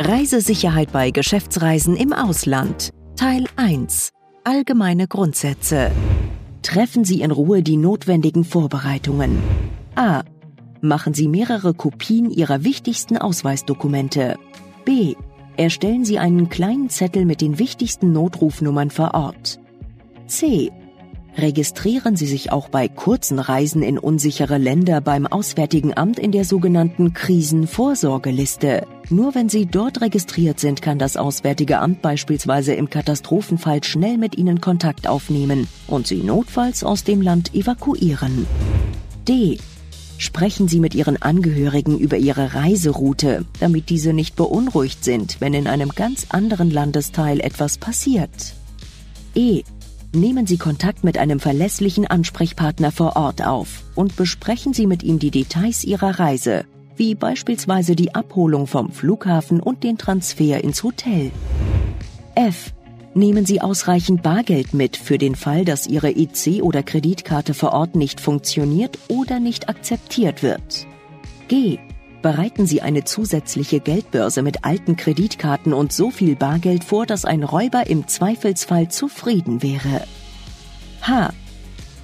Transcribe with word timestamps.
Reisesicherheit 0.00 0.90
bei 0.90 1.12
Geschäftsreisen 1.12 1.96
im 1.96 2.12
Ausland. 2.12 2.90
Teil 3.14 3.44
1. 3.54 4.10
Allgemeine 4.42 5.06
Grundsätze. 5.06 5.92
Treffen 6.62 7.04
Sie 7.04 7.20
in 7.20 7.30
Ruhe 7.30 7.62
die 7.62 7.76
notwendigen 7.76 8.42
Vorbereitungen. 8.42 9.38
A. 9.94 10.24
Machen 10.80 11.14
Sie 11.14 11.28
mehrere 11.28 11.74
Kopien 11.74 12.30
Ihrer 12.30 12.64
wichtigsten 12.64 13.16
Ausweisdokumente. 13.18 14.36
B. 14.84 15.14
Erstellen 15.56 16.04
Sie 16.04 16.18
einen 16.18 16.48
kleinen 16.48 16.90
Zettel 16.90 17.24
mit 17.24 17.40
den 17.40 17.60
wichtigsten 17.60 18.12
Notrufnummern 18.12 18.90
vor 18.90 19.14
Ort. 19.14 19.60
C. 20.26 20.72
Registrieren 21.36 22.14
Sie 22.14 22.26
sich 22.26 22.52
auch 22.52 22.68
bei 22.68 22.86
kurzen 22.86 23.40
Reisen 23.40 23.82
in 23.82 23.98
unsichere 23.98 24.56
Länder 24.56 25.00
beim 25.00 25.26
Auswärtigen 25.26 25.96
Amt 25.96 26.20
in 26.20 26.30
der 26.30 26.44
sogenannten 26.44 27.12
Krisenvorsorgeliste. 27.12 28.86
Nur 29.10 29.34
wenn 29.34 29.48
Sie 29.48 29.66
dort 29.66 30.00
registriert 30.00 30.60
sind, 30.60 30.80
kann 30.80 31.00
das 31.00 31.16
Auswärtige 31.16 31.80
Amt 31.80 32.02
beispielsweise 32.02 32.74
im 32.74 32.88
Katastrophenfall 32.88 33.82
schnell 33.82 34.16
mit 34.16 34.38
Ihnen 34.38 34.60
Kontakt 34.60 35.08
aufnehmen 35.08 35.66
und 35.88 36.06
Sie 36.06 36.22
notfalls 36.22 36.84
aus 36.84 37.02
dem 37.02 37.20
Land 37.20 37.52
evakuieren. 37.52 38.46
D. 39.26 39.58
Sprechen 40.18 40.68
Sie 40.68 40.78
mit 40.78 40.94
Ihren 40.94 41.20
Angehörigen 41.20 41.98
über 41.98 42.16
Ihre 42.16 42.54
Reiseroute, 42.54 43.44
damit 43.58 43.90
diese 43.90 44.12
nicht 44.12 44.36
beunruhigt 44.36 45.02
sind, 45.02 45.40
wenn 45.40 45.52
in 45.52 45.66
einem 45.66 45.88
ganz 45.88 46.26
anderen 46.28 46.70
Landesteil 46.70 47.40
etwas 47.40 47.78
passiert. 47.78 48.54
E. 49.34 49.64
Nehmen 50.14 50.46
Sie 50.46 50.58
Kontakt 50.58 51.02
mit 51.02 51.18
einem 51.18 51.40
verlässlichen 51.40 52.06
Ansprechpartner 52.06 52.92
vor 52.92 53.16
Ort 53.16 53.44
auf 53.44 53.82
und 53.96 54.14
besprechen 54.14 54.72
Sie 54.72 54.86
mit 54.86 55.02
ihm 55.02 55.18
die 55.18 55.32
Details 55.32 55.82
Ihrer 55.82 56.20
Reise, 56.20 56.66
wie 56.94 57.16
beispielsweise 57.16 57.96
die 57.96 58.14
Abholung 58.14 58.68
vom 58.68 58.92
Flughafen 58.92 59.58
und 59.58 59.82
den 59.82 59.98
Transfer 59.98 60.62
ins 60.62 60.84
Hotel. 60.84 61.32
F. 62.36 62.72
Nehmen 63.14 63.44
Sie 63.44 63.60
ausreichend 63.60 64.22
Bargeld 64.22 64.72
mit 64.72 64.96
für 64.96 65.18
den 65.18 65.34
Fall, 65.34 65.64
dass 65.64 65.88
Ihre 65.88 66.10
EC- 66.10 66.62
oder 66.62 66.84
Kreditkarte 66.84 67.52
vor 67.52 67.72
Ort 67.72 67.96
nicht 67.96 68.20
funktioniert 68.20 68.96
oder 69.08 69.40
nicht 69.40 69.68
akzeptiert 69.68 70.44
wird. 70.44 70.86
G. 71.48 71.80
Bereiten 72.24 72.66
Sie 72.66 72.80
eine 72.80 73.04
zusätzliche 73.04 73.80
Geldbörse 73.80 74.40
mit 74.40 74.64
alten 74.64 74.96
Kreditkarten 74.96 75.74
und 75.74 75.92
so 75.92 76.10
viel 76.10 76.36
Bargeld 76.36 76.82
vor, 76.82 77.04
dass 77.04 77.26
ein 77.26 77.42
Räuber 77.42 77.86
im 77.86 78.08
Zweifelsfall 78.08 78.88
zufrieden 78.88 79.62
wäre. 79.62 80.06
H. 81.02 81.34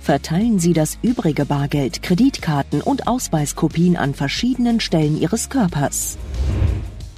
Verteilen 0.02 0.58
Sie 0.58 0.74
das 0.74 0.98
übrige 1.00 1.46
Bargeld, 1.46 2.02
Kreditkarten 2.02 2.82
und 2.82 3.06
Ausweiskopien 3.06 3.96
an 3.96 4.12
verschiedenen 4.12 4.80
Stellen 4.80 5.18
Ihres 5.18 5.48
Körpers. 5.48 6.18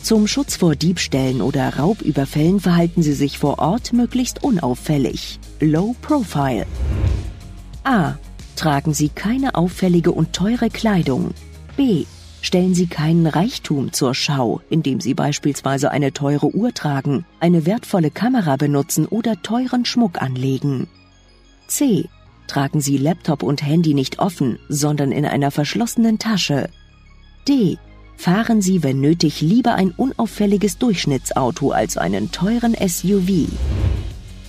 Zum 0.01 0.29
Schutz 0.29 0.55
vor 0.55 0.77
Diebstählen 0.77 1.43
oder 1.43 1.79
Raubüberfällen 1.79 2.61
verhalten 2.61 3.03
Sie 3.03 3.15
sich 3.15 3.37
vor 3.37 3.59
Ort 3.59 3.93
möglichst 3.93 4.45
unauffällig. 4.45 5.41
Low 5.59 5.97
Profile. 6.03 6.67
A. 7.83 8.15
Tragen 8.55 8.95
Sie 8.95 9.09
keine 9.09 9.57
auffällige 9.57 10.13
und 10.13 10.33
teure 10.35 10.71
Kleidung. 10.71 11.35
B. 11.77 12.05
Stellen 12.43 12.75
Sie 12.75 12.89
keinen 12.89 13.29
Reichtum 13.29 13.93
zur 13.93 14.15
Schau, 14.17 14.61
indem 14.69 15.01
Sie 15.01 15.15
beispielsweise 15.15 15.93
eine 15.93 16.13
teure 16.13 16.53
Uhr 16.53 16.75
tragen, 16.75 17.25
eine 17.39 17.67
wertvolle 17.67 18.11
Kamera 18.11 18.57
benutzen 18.57 19.07
oder 19.07 19.41
teuren 19.43 19.85
Schmuck 19.85 20.21
anlegen. 20.21 20.89
C. 21.69 22.09
Tragen 22.49 22.81
Sie 22.81 22.99
Laptop 22.99 23.45
und 23.45 23.65
Handy 23.65 23.95
nicht 23.95 24.19
offen, 24.19 24.59
sondern 24.69 25.13
in 25.13 25.25
einer 25.25 25.53
verschlossenen 25.53 26.19
Tasche. 26.19 26.69
D 27.49 27.79
fahren 28.17 28.61
Sie, 28.61 28.83
wenn 28.83 29.01
nötig, 29.01 29.41
lieber 29.41 29.77
ein 29.77 29.93
unauffälliges 29.93 30.79
Durchschnittsauto 30.79 31.71
als 31.71 31.97
einen 31.97 32.33
teuren 32.33 32.75
SUV. 32.75 33.49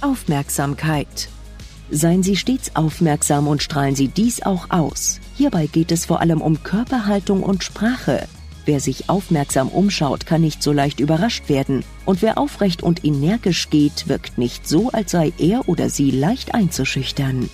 Aufmerksamkeit. 0.02 1.30
Seien 1.92 2.24
Sie 2.24 2.36
stets 2.36 2.76
aufmerksam 2.76 3.48
und 3.48 3.62
strahlen 3.62 3.96
Sie 3.96 4.08
dies 4.08 4.42
auch 4.42 4.72
aus. 4.72 5.20
Hierbei 5.36 5.68
geht 5.68 5.92
es 5.92 6.06
vor 6.06 6.22
allem 6.22 6.42
um 6.42 6.64
Körperhaltung 6.64 7.44
und 7.44 7.64
Sprache. 7.64 8.28
Wer 8.66 8.80
sich 8.80 9.10
aufmerksam 9.10 9.68
umschaut, 9.68 10.26
kann 10.26 10.42
nicht 10.42 10.64
so 10.64 10.72
leicht 10.72 11.00
überrascht 11.00 11.50
werden. 11.50 11.84
Und 12.06 12.22
wer 12.22 12.38
aufrecht 12.38 12.82
und 12.82 13.04
energisch 13.04 13.70
geht, 13.70 14.08
wirkt 14.08 14.38
nicht 14.38 14.68
so, 14.68 14.90
als 14.90 15.12
sei 15.12 15.34
er 15.38 15.68
oder 15.68 15.90
sie 15.90 16.12
leicht 16.12 16.54
einzuschüchtern. 16.54 17.50